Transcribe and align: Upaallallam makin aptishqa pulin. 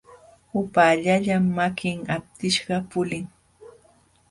Upaallallam 0.61 1.45
makin 1.59 1.97
aptishqa 2.17 2.75
pulin. 2.91 3.25